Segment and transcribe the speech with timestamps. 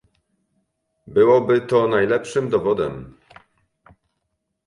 [1.07, 3.17] "Byłoby to najlepszym dowodem."